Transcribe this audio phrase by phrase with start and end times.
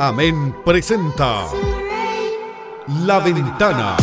[0.00, 1.46] Amén presenta
[3.04, 3.96] La Ventana.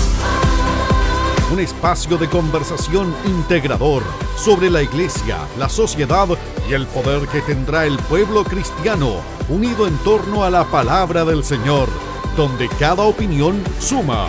[1.54, 4.04] Un espacio de conversación integrador
[4.36, 6.28] sobre la iglesia, la sociedad
[6.70, 11.46] y el poder que tendrá el pueblo cristiano unido en torno a la palabra del
[11.46, 11.88] Señor,
[12.36, 14.28] donde cada opinión suma.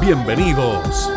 [0.00, 1.10] Bienvenidos.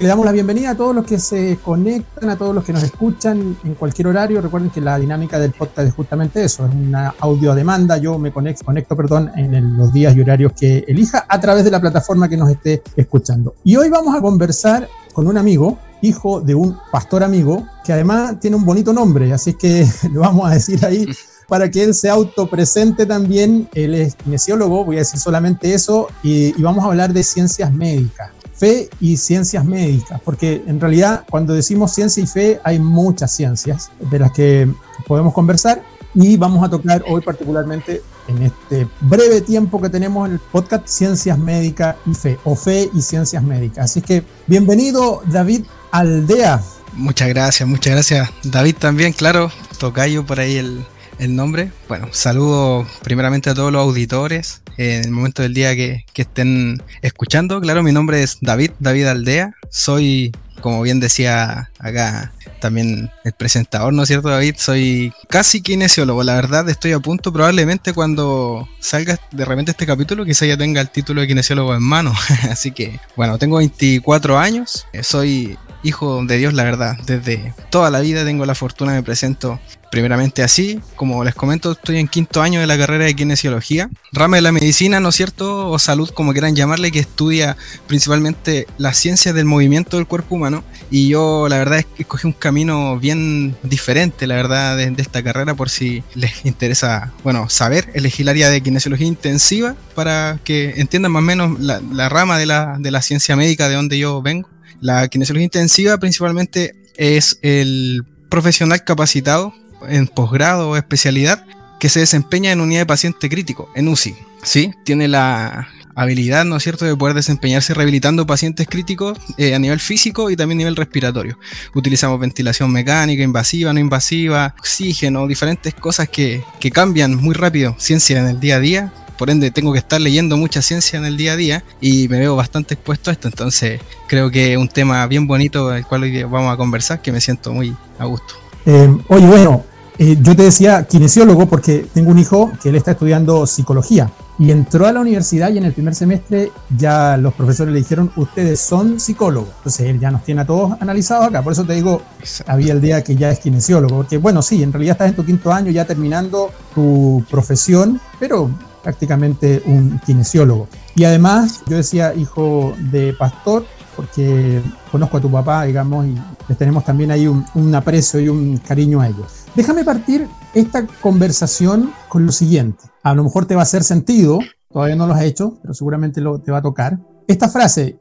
[0.00, 2.84] Le damos la bienvenida a todos los que se conectan, a todos los que nos
[2.84, 4.40] escuchan en cualquier horario.
[4.40, 7.96] Recuerden que la dinámica del podcast es justamente eso, es una audio a demanda.
[7.98, 11.80] Yo me conecto, perdón, en los días y horarios que elija a través de la
[11.80, 13.56] plataforma que nos esté escuchando.
[13.64, 18.38] Y hoy vamos a conversar con un amigo, hijo de un pastor amigo, que además
[18.38, 21.08] tiene un bonito nombre, así que lo vamos a decir ahí
[21.48, 23.68] para que él se autopresente también.
[23.74, 28.30] Él es kinesiólogo, voy a decir solamente eso, y vamos a hablar de ciencias médicas
[28.58, 33.90] fe y ciencias médicas, porque en realidad cuando decimos ciencia y fe hay muchas ciencias
[34.10, 34.68] de las que
[35.06, 35.82] podemos conversar
[36.14, 40.86] y vamos a tocar hoy particularmente en este breve tiempo que tenemos en el podcast
[40.88, 43.84] Ciencias Médicas y Fe, o Fe y Ciencias Médicas.
[43.84, 46.60] Así que bienvenido David Aldea.
[46.94, 50.84] Muchas gracias, muchas gracias David también, claro, tocayo por ahí el,
[51.20, 51.70] el nombre.
[51.88, 57.60] Bueno, saludo primeramente a todos los auditores en el momento del día que, estén escuchando.
[57.60, 59.54] Claro, mi nombre es David, David Aldea.
[59.70, 64.54] Soy, como bien decía acá también el presentador, ¿no es cierto, David?
[64.56, 66.22] Soy casi kinesiólogo.
[66.22, 67.32] La verdad, estoy a punto.
[67.32, 71.82] Probablemente cuando salga de repente este capítulo, quizá ya tenga el título de kinesiólogo en
[71.82, 72.12] mano.
[72.50, 74.86] Así que, bueno, tengo 24 años.
[75.02, 76.96] Soy hijo de Dios, la verdad.
[77.06, 80.80] Desde toda la vida tengo la fortuna, me presento primeramente así.
[80.96, 84.52] Como les comento, estoy en quinto año de la carrera de kinesiología, rama de la
[84.52, 85.70] medicina, ¿no es cierto?
[85.70, 87.56] O salud, como quieran llamarle, que estudia
[87.86, 90.64] principalmente las ciencias del movimiento del cuerpo humano.
[90.90, 95.70] Y yo, la verdad, escogí un camino bien diferente, la verdad, de, esta carrera, por
[95.70, 97.90] si les interesa, bueno, saber.
[97.94, 102.46] Elegí el área de kinesiología intensiva para que entiendan más o menos la, rama de
[102.46, 104.48] la, de la ciencia médica de donde yo vengo.
[104.80, 109.54] La kinesiología intensiva principalmente es el profesional capacitado
[109.88, 111.44] en posgrado o especialidad
[111.80, 114.16] que se desempeña en unidad de paciente crítico, en UCI.
[114.42, 119.58] Sí, tiene la habilidad, ¿no es cierto?, de poder desempeñarse rehabilitando pacientes críticos eh, a
[119.58, 121.38] nivel físico y también a nivel respiratorio.
[121.74, 128.20] Utilizamos ventilación mecánica, invasiva, no invasiva, oxígeno, diferentes cosas que, que cambian muy rápido, ciencia
[128.20, 131.16] en el día a día, por ende tengo que estar leyendo mucha ciencia en el
[131.16, 134.68] día a día y me veo bastante expuesto a esto, entonces creo que es un
[134.68, 138.34] tema bien bonito del cual hoy vamos a conversar que me siento muy a gusto.
[138.64, 139.64] Eh, oye, bueno,
[139.98, 144.52] eh, yo te decía kinesiólogo porque tengo un hijo que él está estudiando psicología y
[144.52, 148.60] entró a la universidad y en el primer semestre ya los profesores le dijeron, ustedes
[148.60, 149.48] son psicólogos.
[149.58, 151.42] Entonces él ya nos tiene a todos analizados acá.
[151.42, 152.02] Por eso te digo,
[152.46, 153.96] había el día que ya es kinesiólogo.
[153.96, 158.48] Porque bueno, sí, en realidad estás en tu quinto año ya terminando tu profesión, pero
[158.82, 160.68] prácticamente un kinesiólogo.
[160.94, 163.64] Y además, yo decía hijo de pastor,
[163.98, 164.62] porque
[164.92, 166.14] conozco a tu papá, digamos, y
[166.48, 169.46] les tenemos también ahí un, aprecio y un cariño a ellos.
[169.56, 172.84] Déjame partir esta conversación con lo siguiente.
[173.02, 174.38] A lo mejor te va a hacer sentido,
[174.72, 177.00] todavía no lo has hecho, pero seguramente lo, te va a tocar.
[177.26, 177.98] Esta frase,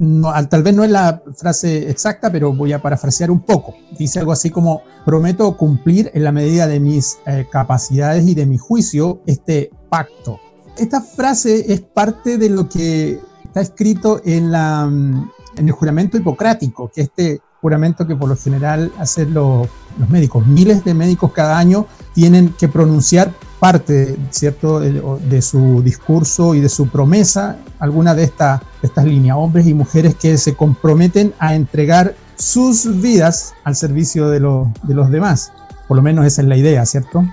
[0.00, 3.74] eh, tal vez no es la frase exacta, pero voy a parafrasear un poco.
[3.98, 8.46] Dice algo así como, prometo cumplir en la medida de mis eh, capacidades y de
[8.46, 10.40] mi juicio este pacto.
[10.76, 16.16] Esta frase es parte de lo que está escrito en, la, mm, en el juramento
[16.16, 19.68] hipocrático, que este juramento que por lo general hacen los,
[19.98, 26.54] los médicos, miles de médicos cada año tienen que pronunciar parte, ¿cierto?, de, su discurso
[26.54, 31.32] y de su promesa, alguna de, estas estas líneas, hombres y mujeres que se comprometen
[31.38, 35.52] a entregar sus vidas al servicio de, de los demás.
[35.88, 37.24] Por lo menos esa es la idea, ¿cierto?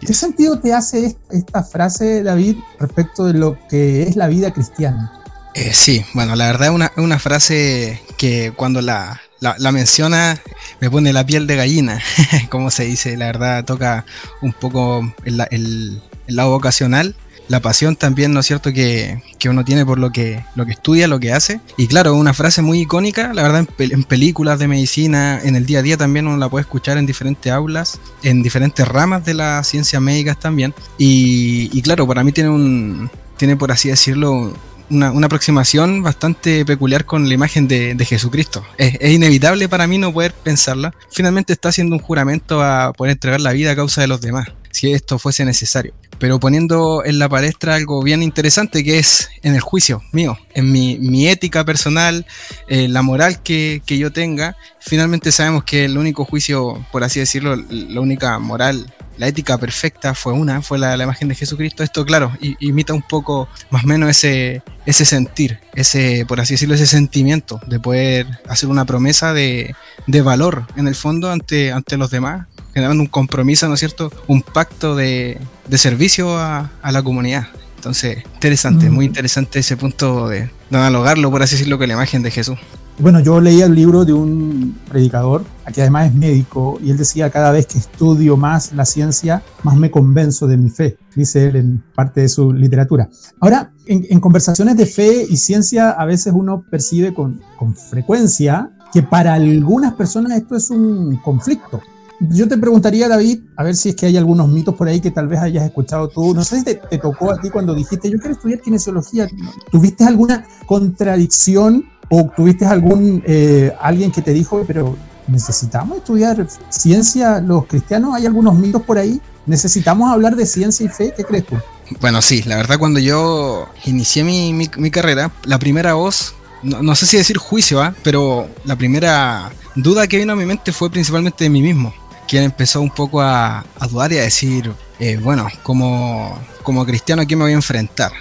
[0.00, 5.12] ¿Qué sentido te hace esta frase, David, respecto de lo que es la vida cristiana?
[5.54, 9.20] Eh, sí, bueno, la verdad es una, una frase que cuando la,
[9.58, 10.40] la, menciona,
[10.80, 12.00] me pone la piel de gallina,
[12.50, 14.06] como se dice, la verdad toca
[14.40, 17.14] un poco el, lado vocacional,
[17.48, 21.06] la pasión también, ¿no es cierto?, que, uno tiene por lo que, lo que estudia,
[21.06, 21.60] lo que hace.
[21.76, 25.80] Y claro, una frase muy icónica, la verdad, en, películas de medicina, en el día
[25.80, 29.68] a día también uno la puede escuchar en diferentes aulas, en diferentes ramas de las
[29.68, 30.72] ciencias médicas también.
[30.96, 34.54] Y, y claro, para mí tiene un, tiene por así decirlo,
[34.90, 38.64] una, aproximación bastante peculiar con la imagen de, Jesucristo.
[38.78, 40.94] Es, inevitable para mí no poder pensarla.
[41.10, 44.48] Finalmente está haciendo un juramento a poder entregar la vida a causa de los demás,
[44.70, 49.54] si esto fuese necesario pero poniendo en la palestra algo bien interesante que es en
[49.54, 52.26] el juicio mío, en mi, ética personal,
[52.68, 54.56] eh, la moral que, yo tenga.
[54.80, 60.14] Finalmente sabemos que el único juicio, por así decirlo, la única moral, la ética perfecta
[60.14, 61.82] fue una, fue la, imagen de Jesucristo.
[61.82, 66.74] Esto, claro, imita un poco más o menos ese, ese sentir, ese, por así decirlo,
[66.74, 69.74] ese sentimiento de poder hacer una promesa de,
[70.06, 74.12] de valor en el fondo ante, ante los demás generando un compromiso, ¿no es cierto?
[74.26, 75.38] Un pacto de,
[75.74, 77.46] servicio a, la comunidad.
[77.76, 79.08] Entonces, interesante, muy mm.
[79.08, 82.58] interesante ese punto de, de analogarlo, por así decirlo, con la imagen de Jesús.
[82.98, 85.44] Bueno, yo leía el libro de un predicador,
[85.74, 89.76] que además es médico, y él decía, cada vez que estudio más la ciencia, más
[89.76, 93.08] me convenzo de mi fe, dice él en parte de su literatura.
[93.40, 99.02] Ahora, en, conversaciones de fe y ciencia, a veces uno percibe con, con frecuencia que
[99.02, 101.80] para algunas personas esto es un conflicto.
[102.20, 105.10] Yo te preguntaría, David, a ver si es que hay algunos mitos por ahí que
[105.10, 106.32] tal vez hayas escuchado tú.
[106.32, 109.28] No sé si te, tocó a ti cuando dijiste, yo quiero estudiar kinesiología.
[109.70, 114.96] ¿Tuviste alguna contradicción o tuviste algún eh, alguien que te dijo, pero
[115.26, 118.14] necesitamos estudiar ciencia los cristianos?
[118.14, 119.20] ¿Hay algunos mitos por ahí?
[119.46, 121.12] ¿Necesitamos hablar de ciencia y fe?
[121.16, 121.56] ¿Qué crees tú?
[122.00, 127.18] Bueno, sí, la verdad cuando yo inicié mi, carrera, la primera voz, no, sé si
[127.18, 127.94] decir juicio, ¿ah?
[128.02, 131.92] pero la primera duda que vino a mi mente fue principalmente de mí mismo
[132.26, 137.26] quien empezó un poco a, dudar y a decir, eh, bueno, como, como cristiano, ¿a
[137.26, 138.12] qué me voy a enfrentar?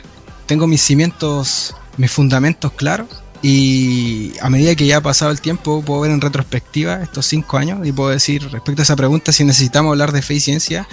[0.45, 5.83] Tengo mis cimientos, mis fundamentos claros y a medida que ya ha pasado el tiempo
[5.83, 9.43] puedo ver en retrospectiva estos cinco años y puedo decir respecto a esa pregunta si
[9.43, 10.87] necesitamos hablar de fe y ciencia,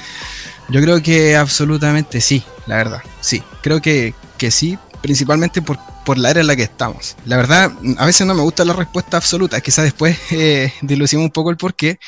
[0.69, 6.19] yo creo que absolutamente sí, la verdad, sí, creo que, que sí, principalmente por, por
[6.19, 7.17] la era en la que estamos.
[7.25, 11.31] La verdad, a veces no me gusta la respuesta absoluta, quizás después eh, dilucimos un
[11.31, 11.99] poco el porqué,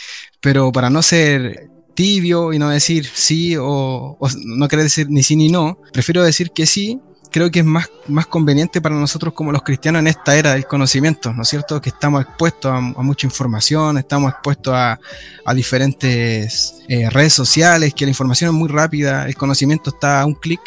[0.40, 5.36] pero para no ser tibio y no decir sí o, no querer decir ni sí
[5.36, 7.00] ni no, prefiero decir que sí.
[7.32, 10.66] Creo que es más, más conveniente para nosotros como los cristianos en esta era del
[10.66, 11.80] conocimiento, ¿no es cierto?
[11.80, 15.00] Que estamos expuestos a, mucha información, estamos expuestos a,
[15.44, 20.26] a diferentes eh, redes sociales, que la información es muy rápida, el conocimiento está a
[20.26, 20.60] un clic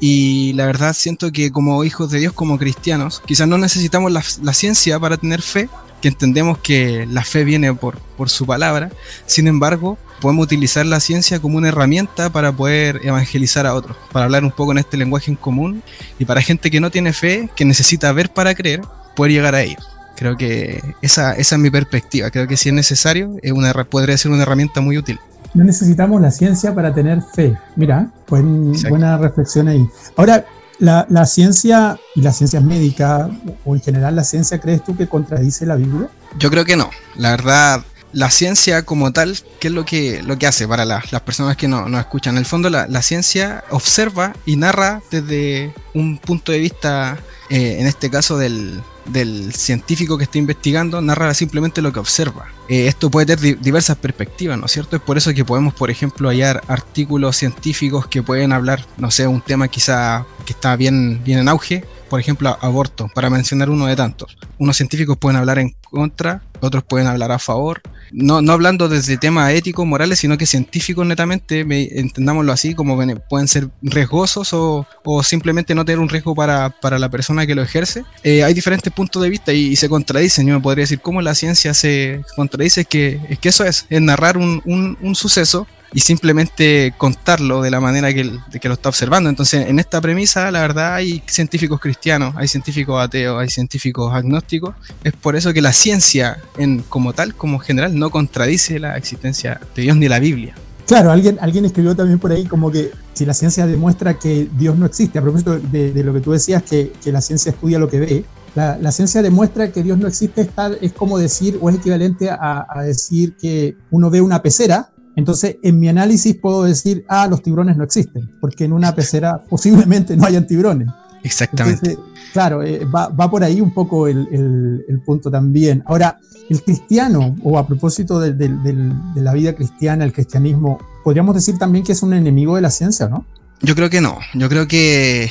[0.00, 4.24] y la verdad siento que como hijos de Dios, como cristianos, quizás no necesitamos la,
[4.42, 5.68] la, ciencia para tener fe,
[6.00, 8.90] que entendemos que la fe viene por, por su palabra.
[9.26, 14.26] Sin embargo, podemos utilizar la ciencia como una herramienta para poder evangelizar a otros, para
[14.26, 15.82] hablar un poco en este lenguaje en común
[16.18, 18.82] y para gente que no tiene fe, que necesita ver para creer,
[19.16, 19.86] poder llegar a ellos.
[20.16, 22.30] Creo que esa, esa es mi perspectiva.
[22.30, 25.18] Creo que si es necesario, es una, podría ser una herramienta muy útil.
[25.54, 27.56] No necesitamos la ciencia para tener fe.
[27.74, 29.88] Mira, buena reflexión ahí.
[30.16, 30.44] Ahora,
[30.78, 33.30] la, la, ciencia y las ciencias médicas,
[33.64, 36.08] o en general la ciencia, ¿crees tú que contradice la Biblia?
[36.38, 36.90] Yo creo que no.
[37.16, 41.20] La verdad, la ciencia como tal, ¿qué es lo que, lo que hace para las
[41.24, 42.34] personas que no, no escuchan?
[42.34, 47.18] En el fondo, la, la, ciencia observa y narra desde un punto de vista,
[47.48, 52.48] eh, en este caso del, del científico que está investigando narra simplemente lo que observa.
[52.68, 54.96] Eh, esto puede tener diversas perspectivas, ¿no es cierto?
[54.96, 59.26] Es por eso que podemos, por ejemplo, hallar artículos científicos que pueden hablar, no sé,
[59.26, 63.86] un tema quizá que está bien, bien en auge, por ejemplo, aborto, para mencionar uno
[63.86, 64.36] de tantos.
[64.58, 67.80] Unos científicos pueden hablar en contra, otros pueden hablar a favor,
[68.12, 72.98] no, no hablando desde temas éticos, morales, sino que científicos netamente, entendámoslo así, como
[73.28, 77.54] pueden ser riesgosos o, o, simplemente no tener un riesgo para, para la persona que
[77.54, 78.04] lo ejerce.
[78.24, 80.46] Eh, hay diferentes puntos de vista y, se contradicen.
[80.46, 83.86] Yo me podría decir cómo la ciencia se contradice, es que, es que eso es,
[83.88, 88.30] es narrar un, un, un suceso y simplemente contarlo de la manera que,
[88.60, 89.28] que, lo está observando.
[89.28, 94.74] Entonces, en esta premisa, la verdad, hay científicos cristianos, hay científicos ateos, hay científicos agnósticos.
[95.02, 99.60] Es por eso que la ciencia, en, como tal, como general, no contradice la existencia
[99.74, 100.54] de Dios ni la Biblia.
[100.86, 104.76] Claro, alguien, alguien escribió también por ahí como que si la ciencia demuestra que Dios
[104.76, 107.88] no existe, a propósito de, lo que tú decías, que, que, la ciencia estudia lo
[107.88, 108.24] que ve,
[108.56, 112.66] la, la, ciencia demuestra que Dios no existe, es, como decir, o es equivalente a,
[112.68, 117.42] a decir que uno ve una pecera entonces, en mi análisis puedo decir, ah, los
[117.42, 120.88] tiburones no existen, porque en una pecera posiblemente no hayan tiburones.
[121.22, 121.98] Exactamente.
[122.32, 125.82] claro, eh, va, por ahí un poco el, punto también.
[125.86, 131.84] Ahora, el cristiano, o a propósito de, la vida cristiana, el cristianismo, podríamos decir también
[131.84, 133.24] que es un enemigo de la ciencia, ¿no?
[133.60, 134.18] Yo creo que no.
[134.34, 135.30] Yo creo que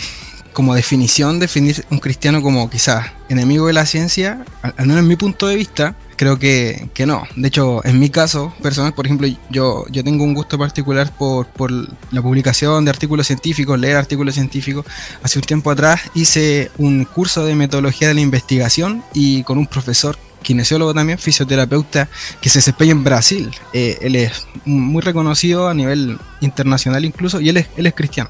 [0.53, 5.15] como definición, definir un cristiano como quizás enemigo de la ciencia, al menos en mi
[5.15, 7.23] punto de vista, creo que, que, no.
[7.35, 11.47] De hecho, en mi caso personal, por ejemplo, yo, yo tengo un gusto particular por,
[11.47, 14.85] por la publicación de artículos científicos, leer artículos científicos.
[15.23, 19.67] Hace un tiempo atrás hice un curso de metodología de la investigación y con un
[19.67, 22.09] profesor kinesiólogo también, fisioterapeuta,
[22.41, 23.51] que se desempeña en Brasil.
[23.73, 28.29] Eh, él es muy reconocido a nivel internacional incluso, y él es, él es cristiano.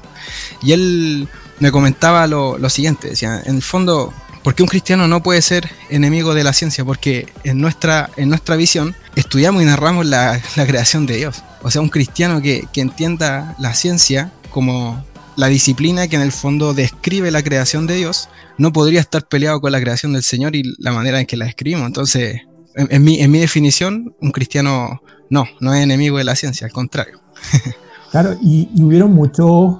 [0.62, 1.28] Y él
[1.60, 4.12] me comentaba lo, lo siguiente, decía, en el fondo,
[4.42, 6.84] ¿por qué un cristiano no puede ser enemigo de la ciencia?
[6.84, 11.42] Porque en nuestra, en nuestra visión estudiamos y narramos la, la creación de Dios.
[11.62, 15.04] O sea, un cristiano que, que entienda la ciencia como
[15.36, 19.60] la disciplina que en el fondo describe la creación de Dios, no podría estar peleado
[19.60, 21.86] con la creación del Señor y la manera en que la escribimos.
[21.86, 22.42] Entonces,
[22.74, 26.72] en, mi, en mi definición, un cristiano no, no es enemigo de la ciencia, al
[26.72, 27.20] contrario.
[28.10, 29.76] Claro, y, hubieron muchos,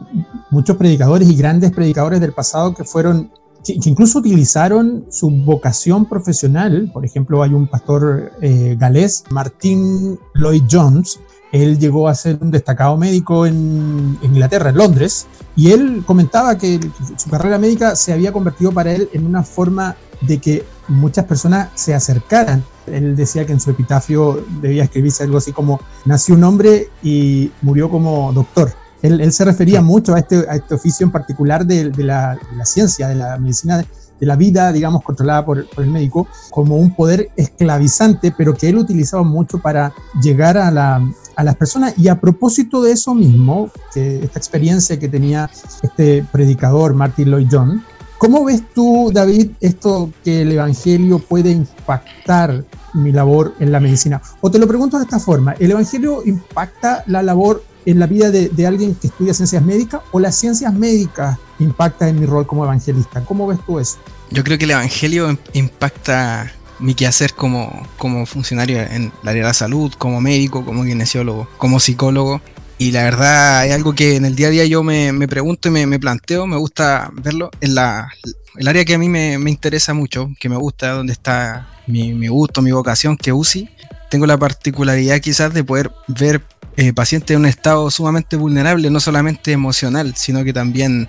[0.51, 3.31] muchos predicadores y grandes predicadores del pasado que fueron,
[3.65, 6.91] que, incluso utilizaron su vocación profesional.
[6.93, 11.19] Por ejemplo, hay un pastor eh, galés, Martin Lloyd Jones,
[11.53, 16.79] él llegó a ser un destacado médico en, Inglaterra, en Londres, y él comentaba que
[17.17, 21.71] su carrera médica se había convertido para él en una forma de que muchas personas
[21.75, 22.65] se acercaran.
[22.87, 27.51] Él decía que en su epitafio debía escribirse algo así como, nació un hombre y
[27.63, 28.73] murió como doctor.
[29.03, 33.15] Él, se refería mucho a este, a este oficio en particular de, la, ciencia, de
[33.15, 33.87] la medicina, de,
[34.27, 38.77] la vida, digamos, controlada por, por, el médico, como un poder esclavizante, pero que él
[38.77, 41.03] utilizaba mucho para llegar a la,
[41.35, 41.95] a las personas.
[41.97, 45.49] Y a propósito de eso mismo, que esta experiencia que tenía
[45.83, 47.83] este predicador Martin Lloyd John,
[48.21, 54.21] ¿cómo ves tú, David, esto que el Evangelio puede impactar mi labor en la medicina?
[54.43, 58.31] O te lo pregunto de esta forma, ¿el Evangelio impacta la labor en la vida
[58.31, 62.63] de, alguien que estudia ciencias médicas o las ciencias médicas impactan en mi rol como
[62.65, 63.25] evangelista?
[63.25, 63.97] ¿Cómo ves tú eso?
[64.31, 69.49] Yo creo que el Evangelio impacta mi quehacer como, como funcionario en la área de
[69.49, 72.43] la salud, como médico, como kinesiólogo, como psicólogo.
[72.81, 75.69] Y la verdad es algo que en el día a día yo me, me pregunto
[75.69, 78.09] y me, me, planteo, me gusta verlo en la,
[78.57, 82.15] el área que a mí me, me interesa mucho, que me gusta, donde está mi,
[82.15, 83.69] mi, gusto, mi vocación, que UCI.
[84.09, 86.43] Tengo la particularidad quizás de poder ver
[86.79, 91.07] eh, pacientes en un estado sumamente vulnerable, no solamente emocional, sino que también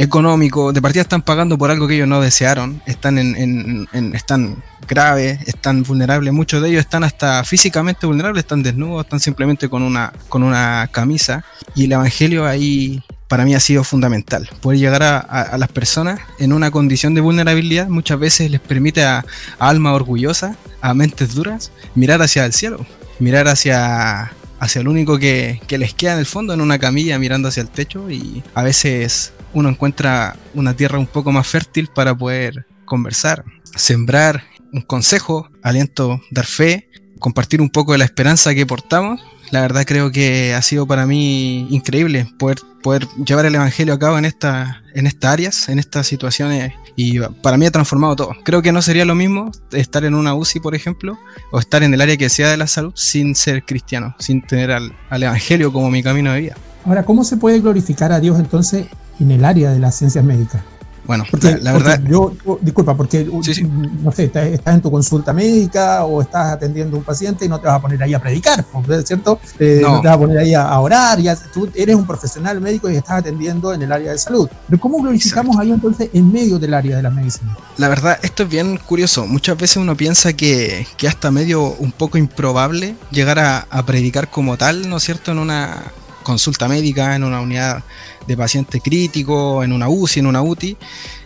[0.00, 5.40] económico, de partida están pagando por algo que ellos no desearon, están en, están graves,
[5.46, 10.14] están vulnerables, muchos de ellos están hasta físicamente vulnerables, están desnudos, están simplemente con una,
[10.30, 11.44] con una camisa.
[11.74, 14.48] Y el evangelio ahí para mí ha sido fundamental.
[14.62, 19.26] Poder llegar a, las personas en una condición de vulnerabilidad muchas veces les permite a,
[19.58, 22.86] almas orgullosas, a mentes duras, mirar hacia el cielo,
[23.18, 27.18] mirar hacia, hacia el único que, que les queda en el fondo, en una camilla
[27.18, 28.10] mirando hacia el techo.
[28.10, 33.44] Y a veces uno encuentra una tierra un poco más fértil para poder conversar,
[33.76, 36.88] sembrar un consejo, aliento, dar fe,
[37.18, 39.20] compartir un poco de la esperanza que portamos.
[39.50, 43.98] La verdad creo que ha sido para mí increíble poder, poder llevar el Evangelio a
[43.98, 48.36] cabo en, en estas áreas, en estas situaciones y para mí ha transformado todo.
[48.44, 51.18] Creo que no sería lo mismo estar en una UCI, por ejemplo,
[51.50, 54.70] o estar en el área que sea de la salud sin ser cristiano, sin tener
[54.70, 56.56] al, al Evangelio como mi camino de vida.
[56.84, 58.86] Ahora, ¿cómo se puede glorificar a Dios entonces
[59.20, 60.62] en el área de las ciencias médicas.
[61.10, 61.24] Bueno,
[61.60, 62.00] la, verdad.
[62.08, 67.04] yo, disculpa, porque, no sé, estás, en tu consulta médica o estás atendiendo a un
[67.04, 68.64] paciente y no te vas a poner ahí a predicar,
[69.04, 69.40] ¿cierto?
[69.58, 70.00] Eh, no.
[70.00, 73.18] te vas a poner ahí a, orar, ya, tú eres un profesional médico y estás
[73.18, 74.48] atendiendo en el área de salud.
[74.68, 77.56] Pero ¿cómo glorificamos ahí entonces en medio del área de la medicina?
[77.76, 79.26] La verdad, esto es bien curioso.
[79.26, 84.30] Muchas veces uno piensa que, que hasta medio un poco improbable llegar a, a predicar
[84.30, 87.84] como tal, ¿no es cierto?, en una consulta médica, en una unidad
[88.26, 90.76] de paciente crítico, en una UCI, en una UTI.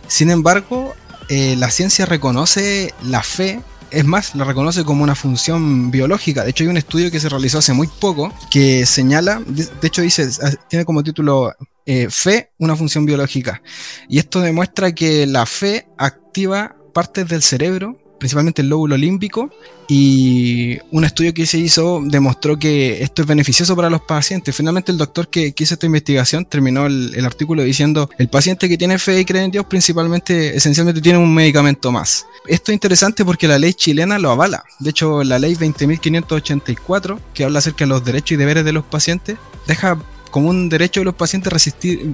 [0.07, 0.93] Sin embargo,
[1.29, 3.61] eh, la ciencia reconoce la fe,
[3.91, 6.43] es más, la reconoce como una función biológica.
[6.43, 10.01] De hecho, hay un estudio que se realizó hace muy poco que señala, de, hecho
[10.01, 10.29] dice,
[10.69, 11.53] tiene como título
[11.85, 13.61] eh, Fe, una función biológica.
[14.09, 19.49] Y esto demuestra que la fe activa partes del cerebro principalmente el lóbulo límbico,
[19.87, 24.55] y un estudio que se hizo demostró que esto es beneficioso para los pacientes.
[24.55, 28.97] Finalmente el doctor que, hizo esta investigación terminó el, artículo diciendo, el paciente que tiene
[28.97, 32.25] fe y cree en Dios principalmente, esencialmente tiene un medicamento más.
[32.47, 34.63] Esto es interesante porque la ley chilena lo avala.
[34.79, 38.85] De hecho, la ley 20.584, que habla acerca de los derechos y deberes de los
[38.85, 39.97] pacientes, deja
[40.31, 41.53] como un derecho de los pacientes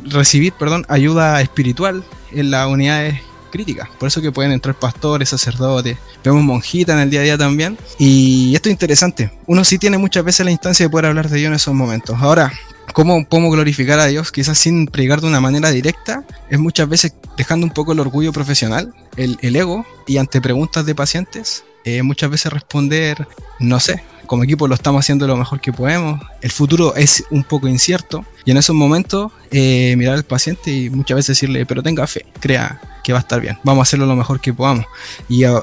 [0.06, 3.20] recibir perdón, ayuda espiritual en las unidades
[3.52, 3.90] críticas.
[4.00, 7.78] Por eso que pueden entrar pastores, sacerdotes, vemos monjitas en el día a día también.
[8.00, 9.32] Y esto es interesante.
[9.46, 12.18] Uno sí tiene muchas veces la instancia de poder hablar de Dios en esos momentos.
[12.20, 12.52] Ahora,
[12.94, 14.32] ¿cómo podemos glorificar a Dios?
[14.32, 18.32] Quizás sin predicar de una manera directa, es muchas veces dejando un poco el orgullo
[18.32, 23.28] profesional, el, ego, y ante preguntas de pacientes, eh, muchas veces responder,
[23.60, 27.44] no sé, como equipo lo estamos haciendo lo mejor que podemos, el futuro es un
[27.44, 31.84] poco incierto y en esos momentos eh, mirar al paciente y muchas veces decirle, pero
[31.84, 34.86] tenga fe, crea que va a estar bien, vamos a hacerlo lo mejor que podamos.
[35.28, 35.54] Y en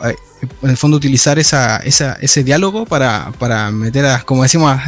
[0.63, 4.79] el fondo utilizar esa, ese diálogo para, para meter, a, como decimos,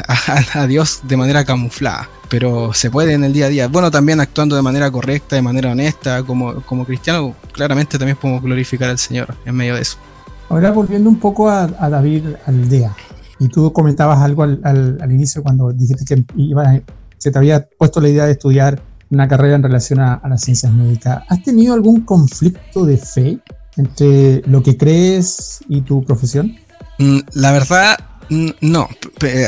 [0.54, 3.68] a Dios de manera camuflada pero se puede en el día a día.
[3.68, 8.42] Bueno, también actuando de manera correcta, de manera honesta, como, como cristiano, claramente también podemos
[8.42, 9.98] glorificar al Señor en medio de eso.
[10.48, 12.94] Ahora volviendo un poco a, David Aldea,
[13.40, 16.24] y tú comentabas algo al, al, inicio cuando dijiste que
[17.18, 20.72] se te había puesto la idea de estudiar una carrera en relación a, las ciencias
[20.72, 21.22] médicas.
[21.28, 23.38] ¿Has tenido algún conflicto de fe
[23.76, 26.56] entre lo que crees y tu profesión?
[26.98, 27.98] Mm, la verdad,
[28.60, 28.88] no.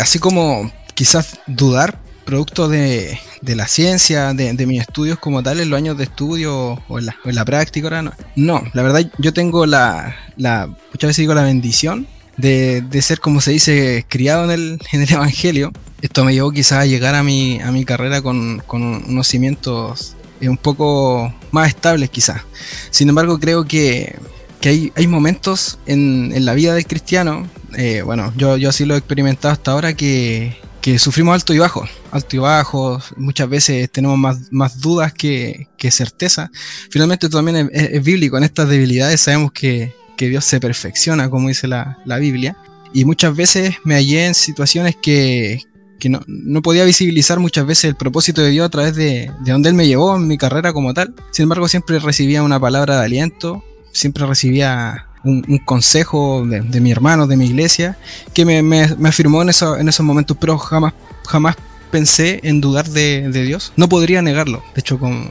[0.00, 5.76] Así como quizás dudar, producto de, la ciencia, de, mis estudios como tal, en los
[5.76, 8.12] años de estudio o en la, práctica ahora, no.
[8.36, 8.62] no.
[8.74, 14.04] la verdad yo tengo la, muchas veces digo la bendición de, ser, como se dice,
[14.08, 15.72] criado en el, en el Evangelio.
[16.00, 20.48] Esto me llevó quizás a llegar a mi, a mi carrera con, unos cimientos eh,
[20.48, 22.42] un poco más estables quizás.
[22.90, 24.16] Sin embargo, creo que,
[24.64, 28.94] hay, hay, momentos en, en, la vida del cristiano, eh, bueno, yo, yo así lo
[28.94, 33.90] he experimentado hasta ahora, que, que sufrimos alto y bajo, alto y bajo, muchas veces
[33.90, 36.50] tenemos más, más dudas que, que, certeza.
[36.90, 41.66] Finalmente también es, bíblico, en estas debilidades sabemos que, que Dios se perfecciona, como dice
[41.66, 42.56] la, la, Biblia,
[42.94, 45.60] y muchas veces me hallé en situaciones que,
[45.98, 49.50] que no, no, podía visibilizar muchas veces el propósito de Dios a través de, de
[49.50, 51.12] donde Él me llevó en mi carrera como tal.
[51.32, 57.26] Sin embargo, siempre recibía una palabra de aliento, siempre recibía un, consejo de, mi hermano,
[57.26, 57.98] de mi iglesia,
[58.32, 60.94] que me, afirmó en, eso, en esos momentos, pero jamás,
[61.26, 61.56] jamás
[61.90, 63.72] pensé en dudar de, Dios.
[63.74, 65.30] No podría negarlo, de hecho, con,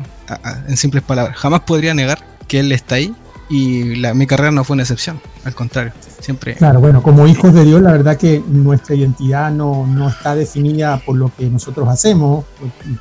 [0.68, 3.16] en simples palabras, jamás podría negar que Él está ahí
[3.52, 5.92] y la, mi carrera no fue una excepción, al contrario,
[6.22, 6.56] siempre.
[6.56, 11.02] Claro, bueno, como hijos de Dios, la verdad que nuestra identidad no, no está definida
[11.06, 12.46] por lo que nosotros hacemos.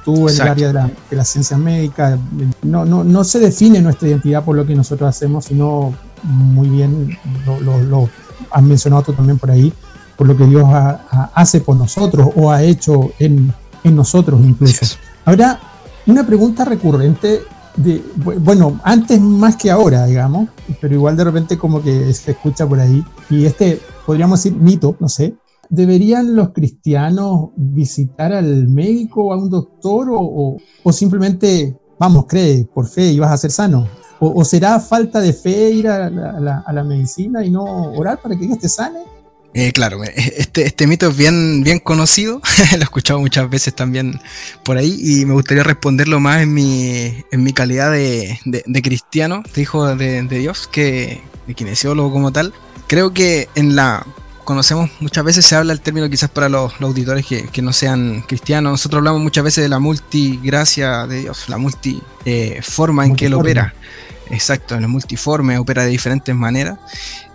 [0.05, 2.19] Tú en el área de la, de la ciencia médica,
[2.63, 7.17] no, no, no se define nuestra identidad por lo que nosotros hacemos, sino muy bien
[7.47, 8.11] lo, lo,
[8.51, 9.73] has mencionado tú también por ahí,
[10.17, 10.65] por lo que Dios
[11.33, 14.97] hace por nosotros o ha hecho en, en nosotros incluso.
[15.25, 15.61] Ahora,
[16.07, 17.43] una pregunta recurrente
[17.83, 18.03] de,
[18.41, 20.49] bueno, antes más que ahora, digamos,
[20.81, 24.97] pero igual de repente como que se escucha por ahí, y este, podríamos decir mito,
[25.01, 25.35] no sé,
[25.69, 32.87] ¿deberían los cristianos visitar al médico a un doctor o, o simplemente, vamos, cree por
[32.87, 33.87] fe y vas a ser sano?
[34.23, 38.59] ¿O, será falta de fe ir a la, medicina y no orar para que Dios
[38.59, 39.01] te sane?
[39.53, 42.41] Eh, claro, eh, este, este mito es bien, bien conocido,
[42.73, 44.21] lo he escuchado muchas veces también
[44.65, 48.39] por ahí y me gustaría responderlo más en mi, en mi calidad de,
[48.83, 52.55] cristiano, de hijo de, Dios, que de kinesiólogo como tal.
[52.87, 54.07] Creo que en la
[54.45, 58.71] conocemos muchas veces se habla el término quizás para los, auditores que, no sean cristianos.
[58.73, 63.27] Nosotros hablamos muchas veces de la multigracia de Dios, la multiforma eh, forma en que
[63.27, 63.75] Él opera.
[64.31, 66.79] Exacto, en el multiforme, opera de diferentes maneras.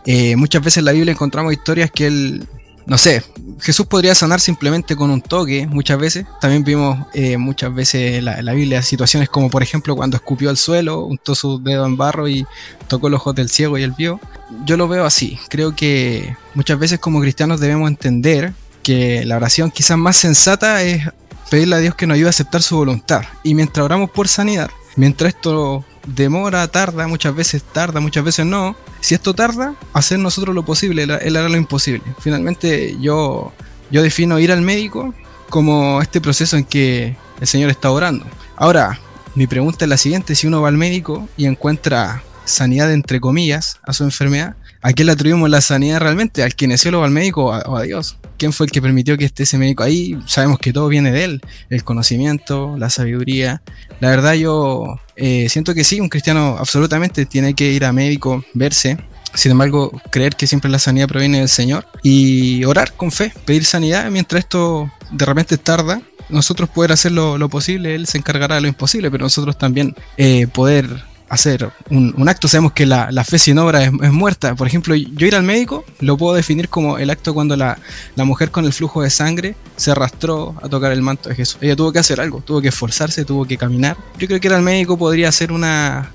[0.05, 2.47] Eh, muchas veces en la Biblia encontramos historias que él,
[2.85, 3.23] no sé,
[3.59, 6.25] Jesús podría sanar simplemente con un toque, muchas veces.
[6.39, 10.57] También vimos eh, muchas veces en la, Biblia situaciones como, por ejemplo, cuando escupió al
[10.57, 12.45] suelo, untó su dedo en barro y
[12.87, 14.19] tocó los ojos del ciego y él vio.
[14.65, 15.39] Yo lo veo así.
[15.49, 21.03] Creo que muchas veces como cristianos debemos entender que la oración quizás más sensata es
[21.49, 23.23] pedirle a Dios que nos ayude a aceptar su voluntad.
[23.43, 28.75] Y mientras oramos por sanidad, mientras esto demora, tarda, muchas veces tarda, muchas veces no.
[28.99, 32.03] Si esto tarda, hacer nosotros lo posible, él hará lo imposible.
[32.19, 33.53] Finalmente yo,
[33.91, 35.13] yo defino ir al médico
[35.49, 38.25] como este proceso en que el Señor está orando.
[38.55, 38.99] Ahora,
[39.35, 43.79] mi pregunta es la siguiente, si uno va al médico y encuentra sanidad entre comillas
[43.83, 46.43] a su enfermedad, ¿a quién le atribuimos la sanidad realmente?
[46.43, 48.17] ¿Al kinesiólogo, al médico o a Dios?
[48.37, 50.17] Quién fue el que permitió que esté ese médico ahí.
[50.25, 53.61] Sabemos que todo viene de él, el conocimiento, la sabiduría.
[53.99, 58.43] La verdad yo eh, siento que sí, un cristiano absolutamente tiene que ir a médico,
[58.53, 58.97] verse.
[59.33, 63.65] Sin embargo, creer que siempre la sanidad proviene del Señor y orar con fe, pedir
[63.65, 66.01] sanidad mientras esto de repente tarda.
[66.29, 70.47] Nosotros poder hacer lo, posible, Él se encargará de lo imposible, pero nosotros también eh,
[70.47, 71.03] poder
[71.35, 72.47] hacer un, acto.
[72.47, 74.55] Sabemos que la, fe sin obra es, muerta.
[74.55, 77.77] Por ejemplo, yo ir al médico lo puedo definir como el acto cuando la,
[78.17, 81.57] mujer con el flujo de sangre se arrastró a tocar el manto de Jesús.
[81.61, 83.97] Ella tuvo que hacer algo, tuvo que esforzarse, tuvo que caminar.
[84.17, 86.11] Yo creo que ir al médico podría ser una,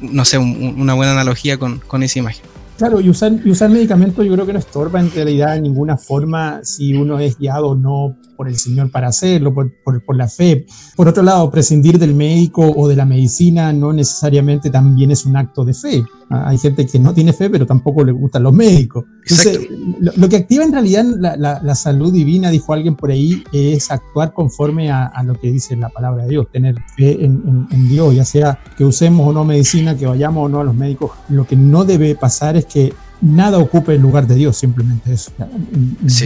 [0.00, 2.44] no sé, una buena analogía con, con esa imagen.
[2.78, 5.96] Claro, y usar, y usar medicamentos yo creo que no estorba en realidad en ninguna
[5.96, 10.28] forma si uno es guiado o no por el Señor para hacerlo, por, por, la
[10.28, 10.64] fe.
[10.94, 15.36] Por otro lado, prescindir del médico o de la medicina no necesariamente también es un
[15.36, 16.04] acto de fe.
[16.30, 19.06] Ah, hay gente que no tiene fe, pero tampoco le gustan los médicos.
[19.22, 19.68] Entonces,
[20.16, 24.92] lo, que activa en realidad la, salud divina, dijo alguien por ahí, es actuar conforme
[24.92, 28.84] a, lo que dice la palabra de Dios, tener fe en, Dios, ya sea que
[28.84, 31.10] usemos o no medicina, que vayamos o no a los médicos.
[31.28, 35.32] Lo que no debe pasar es que nada ocupe el lugar de Dios, simplemente eso.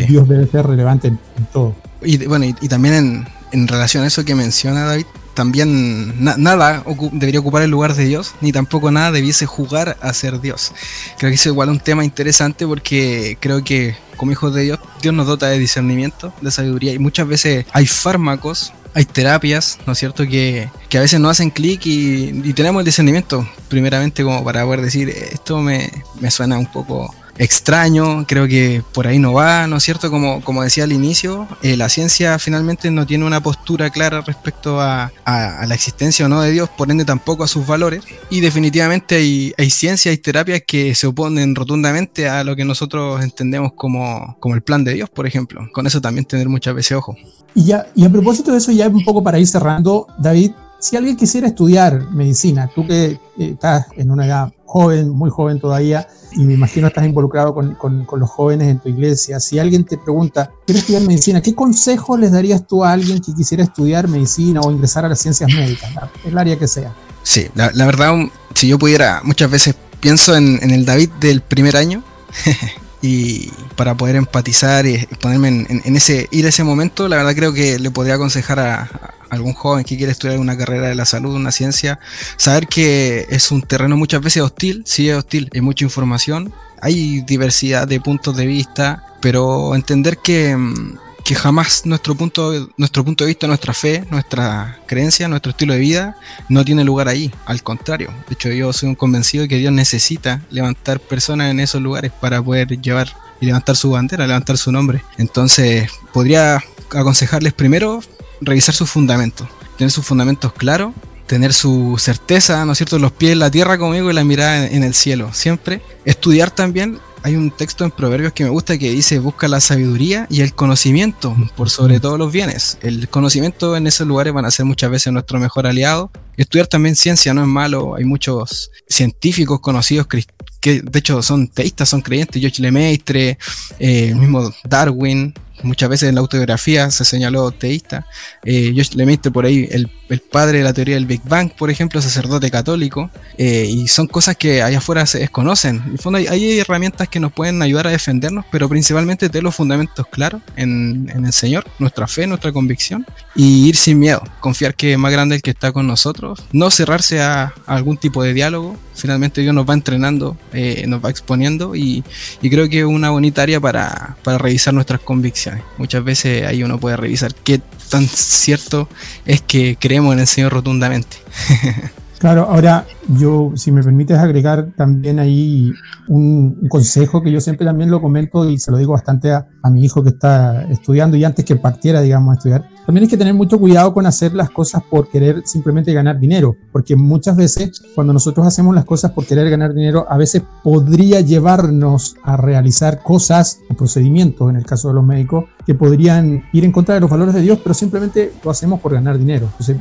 [0.09, 1.19] Dios debe ser relevante en,
[1.53, 1.75] todo.
[2.03, 7.41] Y bueno, y, también en, en relación a eso que menciona David, también nada debería
[7.41, 10.73] ocupar el lugar de Dios, ni tampoco nada debiese jugar a ser Dios.
[11.19, 15.15] Creo que es igual un tema interesante porque creo que como hijos de Dios, Dios
[15.15, 19.99] nos dota de discernimiento, de sabiduría, y muchas veces hay fármacos, hay terapias, ¿no es
[19.99, 24.83] cierto?, que, a veces no hacen clic y, tenemos el discernimiento, primeramente como para poder
[24.83, 29.77] decir, esto me, me suena un poco extraño, creo que por ahí no va, ¿no
[29.77, 30.11] es cierto?
[30.11, 34.81] Como, como decía al inicio, eh, la ciencia finalmente no tiene una postura clara respecto
[34.81, 39.17] a, la existencia o no de Dios, por ende tampoco a sus valores, y definitivamente
[39.17, 44.37] hay, hay ciencias y terapias que se oponen rotundamente a lo que nosotros entendemos como,
[44.41, 45.69] como el plan de Dios, por ejemplo.
[45.73, 47.17] Con eso también tener muchas veces ojo.
[47.55, 50.97] Y, ya, y a propósito de eso, ya un poco para ir cerrando, David, si
[50.97, 56.41] alguien quisiera estudiar medicina, tú que estás en una edad joven, muy joven todavía, y
[56.41, 60.51] me imagino estás involucrado con, con, los jóvenes en tu iglesia, si alguien te pregunta,
[60.67, 64.73] quiero estudiar medicina, ¿qué consejo les darías tú a alguien que quisiera estudiar medicina o
[64.73, 65.89] ingresar a las ciencias médicas,
[66.25, 66.93] el área que sea?
[67.23, 68.17] Sí, la, verdad,
[68.57, 72.03] si yo pudiera, muchas veces pienso en, en el David del primer año.
[73.03, 77.53] y para poder empatizar y ponerme en, ese ir a ese momento, la verdad creo
[77.53, 78.89] que le podría aconsejar a,
[79.29, 81.99] algún joven que quiere estudiar una carrera de la salud, una ciencia,
[82.37, 87.23] saber que es un terreno muchas veces hostil, sí es hostil, hay mucha información, hay
[87.23, 93.25] diversidad de puntos de vista, pero entender que, mm, que jamás nuestro punto, nuestro punto
[93.25, 96.17] de vista, nuestra fe, nuestra creencia, nuestro estilo de vida
[96.49, 97.33] no tiene lugar ahí.
[97.47, 101.61] Al contrario, de hecho yo soy un convencido de que Dios necesita levantar personas en
[101.61, 105.05] esos lugares para poder llevar y levantar su bandera, levantar su nombre.
[105.19, 106.63] Entonces podría
[106.95, 108.01] aconsejarles primero
[108.41, 110.93] revisar sus fundamentos, tener sus fundamentos claros,
[111.27, 114.67] tener su certeza, ¿no es cierto?, los pies en la tierra conmigo y la mirada
[114.67, 115.81] en, el cielo, siempre.
[116.05, 120.27] Estudiar también, hay un texto en Proverbios que me gusta que dice, busca la sabiduría
[120.29, 122.79] y el conocimiento por sobre todos los bienes.
[122.83, 126.11] El conocimiento en esos lugares van a ser muchas veces nuestro mejor aliado.
[126.37, 131.89] Estudiar también ciencia no es malo, hay muchos científicos conocidos que de hecho son teístas,
[131.89, 133.39] son creyentes, George Lemaitre,
[133.79, 138.07] eh, el mismo Darwin, muchas veces en la autobiografía se señaló teísta.
[138.45, 139.91] Eh, Josh Lemaitre por ahí, el,
[140.31, 144.37] padre de la teoría del Big Bang, por ejemplo, sacerdote católico, eh, y son cosas
[144.37, 145.83] que allá afuera se desconocen.
[145.87, 149.55] En el fondo hay, herramientas que nos pueden ayudar a defendernos, pero principalmente tener los
[149.55, 154.93] fundamentos claros en, el Señor, nuestra fe, nuestra convicción, y ir sin miedo, confiar que
[154.93, 158.77] es más grande el que está con nosotros, no cerrarse a, algún tipo de diálogo.
[158.95, 162.05] Finalmente Dios nos va entrenando, eh, nos va exponiendo, y,
[162.43, 165.52] creo que es una bonita área para revisar nuestras convicciones.
[165.79, 167.61] Muchas veces ahí uno puede revisar qué
[167.91, 168.89] tan cierto
[169.27, 171.17] es que creemos en el Señor rotundamente.
[172.23, 172.87] Claro, ahora
[173.19, 175.73] yo, si me permites agregar también ahí
[176.07, 179.85] un, consejo que yo siempre también lo comento y se lo digo bastante a, mi
[179.85, 183.35] hijo que está estudiando y antes que partiera, digamos, a estudiar, también hay que tener
[183.35, 188.13] mucho cuidado con hacer las cosas por querer simplemente ganar dinero, porque muchas veces cuando
[188.13, 193.59] nosotros hacemos las cosas por querer ganar dinero, a veces podría llevarnos a realizar cosas
[193.77, 197.35] procedimientos, en el caso de los médicos, que podrían ir en contra de los valores
[197.35, 199.49] de Dios, pero simplemente lo hacemos por ganar dinero.
[199.59, 199.79] Entonces,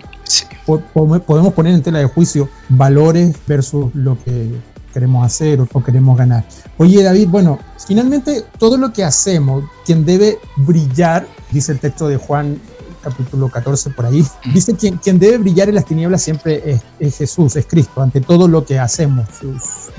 [0.94, 4.52] podemos poner en tela de juicio valores versus lo que
[4.94, 6.46] queremos hacer o queremos ganar.
[6.78, 12.18] Oye David, bueno, finalmente todo lo que hacemos, quien debe brillar, dice el texto de
[12.18, 12.60] Juan
[13.02, 14.24] capítulo 14 por ahí,
[14.54, 18.48] dice quien, quien debe brillar en las tinieblas siempre es, Jesús, es Cristo, ante todo
[18.48, 19.28] lo que hacemos.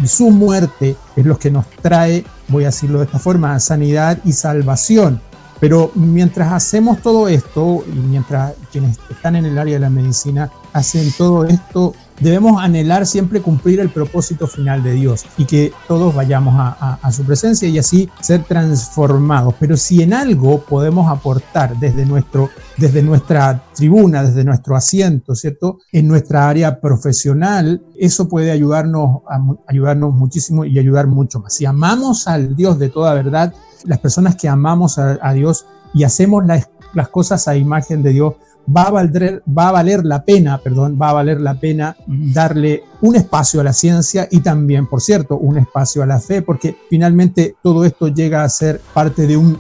[0.03, 4.19] y su muerte es lo que nos trae, voy a decirlo de esta forma, sanidad
[4.25, 5.21] y salvación.
[5.63, 10.51] Pero mientras hacemos todo esto y mientras quienes están en el área de la medicina
[10.73, 16.15] hacen todo esto, debemos anhelar siempre cumplir el propósito final de Dios y que todos
[16.15, 19.55] vayamos a, su presencia y así ser transformados.
[19.59, 25.79] Pero si en algo podemos aportar desde, nuestro, desde nuestra tribuna, desde nuestro asiento, ¿cierto?
[25.93, 29.23] En nuestra área profesional, eso puede ayudarnos,
[29.69, 31.55] ayudarnos muchísimo y ayudar mucho más.
[31.55, 33.53] Si amamos al Dios de toda verdad,
[33.85, 38.35] las personas que amamos a, Dios y hacemos las cosas a imagen de Dios,
[38.69, 42.85] va a, valer, va a valer la pena, perdón, va a valer la pena darle
[43.01, 46.77] un espacio a la ciencia y también, por cierto, un espacio a la fe, porque
[46.89, 49.59] finalmente todo esto llega a ser parte de un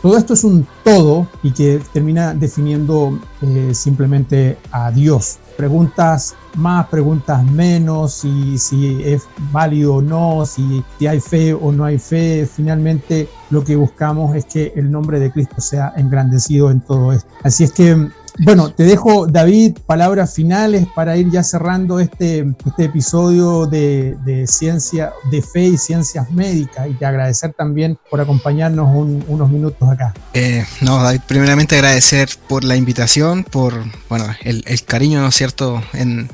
[0.00, 5.38] todo esto es un todo y que termina definiendo eh, simplemente a Dios.
[5.56, 11.72] preguntas más, preguntas menos, si, si es válido o no, si, si hay fe o
[11.72, 12.46] no hay fe.
[12.46, 17.28] Finalmente lo que buscamos es que el nombre de Cristo sea engrandecido en todo esto.
[17.42, 22.84] Así es que bueno, te dejo, David, palabras finales para ir ya cerrando este, este
[22.84, 29.50] episodio de, ciencia, de fe y ciencias médicas y te agradecer también por acompañarnos unos
[29.50, 30.14] minutos acá.
[30.34, 33.74] Eh, no, David, primeramente agradecer por la invitación, por
[34.08, 36.30] bueno, el, cariño, ¿no es cierto?, en,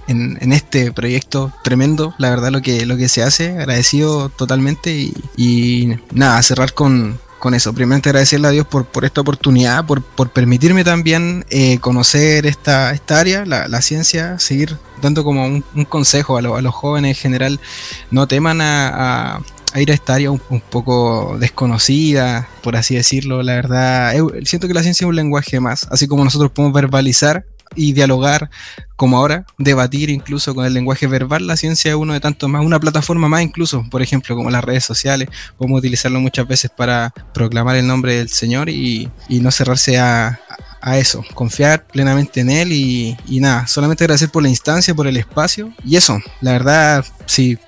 [0.52, 5.96] este proyecto tremendo, la verdad, lo que, lo que se hace, agradecido totalmente y, y
[6.12, 7.72] nada, cerrar con, con eso.
[7.72, 12.92] Primeramente agradecerle a Dios por, por esta oportunidad, por, por permitirme también eh, conocer esta,
[12.92, 17.22] esta área, la, la, ciencia, seguir dando como un, consejo a, a, los jóvenes en
[17.22, 17.60] general,
[18.10, 19.36] no teman a,
[19.72, 23.42] a, ir a esta área un, poco desconocida, por así decirlo.
[23.42, 27.44] La verdad, siento que la ciencia es un lenguaje más, así como nosotros podemos verbalizar
[27.74, 28.50] y dialogar
[28.96, 32.64] como ahora, debatir incluso con el lenguaje verbal, la ciencia es uno de tantos más,
[32.64, 37.14] una plataforma más incluso, por ejemplo, como las redes sociales, podemos utilizarlo muchas veces para
[37.32, 40.40] proclamar el nombre del Señor y, y no cerrarse a,
[40.80, 45.16] a eso, confiar plenamente en él y, nada, solamente agradecer por la instancia, por el
[45.16, 47.58] espacio y eso, la verdad, si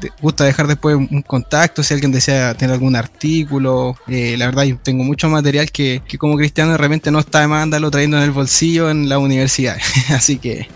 [0.00, 4.64] te gusta dejar después un contacto, si alguien desea tener algún artículo, eh, la verdad
[4.82, 8.24] tengo mucho material que, como cristiano de repente no está de más andarlo trayendo en
[8.24, 9.76] el bolsillo en la universidad,
[10.10, 10.68] así que...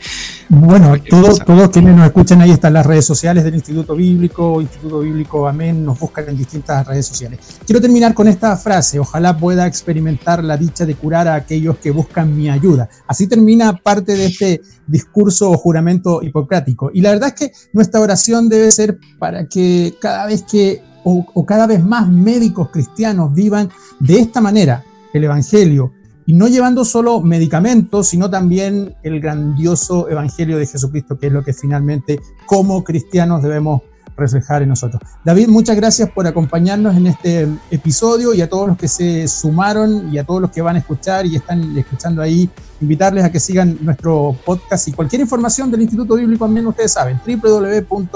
[0.48, 5.00] Bueno, todos, todos quienes nos escuchan ahí están las redes sociales del Instituto Bíblico, Instituto
[5.00, 7.38] Bíblico Amén, nos buscan en distintas redes sociales.
[7.64, 11.90] Quiero terminar con esta frase, ojalá pueda experimentar la dicha de curar a aquellos que
[11.90, 12.86] buscan mi ayuda.
[13.06, 16.90] Así termina parte de este discurso o juramento hipocrático.
[16.92, 21.46] Y la verdad es que nuestra oración debe ser para que cada vez que o,
[21.46, 25.92] cada vez más médicos cristianos vivan de esta manera el Evangelio,
[26.26, 31.44] y no llevando solo medicamentos, sino también el grandioso Evangelio de Jesucristo, que es lo
[31.44, 33.82] que finalmente como cristianos debemos
[34.16, 35.02] reflejar en nosotros.
[35.24, 40.12] David, muchas gracias por acompañarnos en este episodio y a todos los que se sumaron
[40.12, 42.48] y a todos los que van a escuchar y están escuchando ahí,
[42.80, 47.20] invitarles a que sigan nuestro podcast y cualquier información del Instituto Bíblico Amén, ustedes saben,
[47.26, 48.12] www.amen.cl.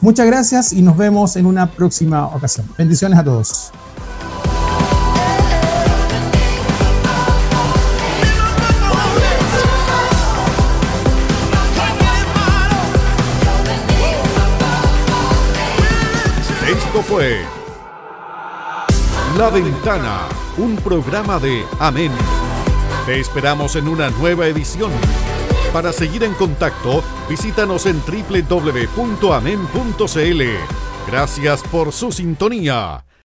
[0.00, 2.66] Muchas gracias y nos vemos en una próxima ocasión.
[2.76, 3.72] Bendiciones a todos.
[19.36, 22.12] La Ventana, un programa de Amén.
[23.06, 24.92] Te esperamos en una nueva edición.
[25.72, 28.72] Para seguir en contacto, visítanos en www.amen.cl.
[31.08, 33.07] Gracias por su sintonía.